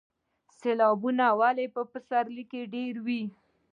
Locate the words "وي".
3.05-3.23